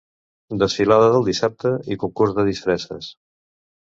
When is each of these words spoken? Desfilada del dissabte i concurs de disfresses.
Desfilada 0.61 1.09
del 1.15 1.27
dissabte 1.27 1.73
i 1.97 1.97
concurs 2.05 2.33
de 2.39 2.47
disfresses. 2.49 3.11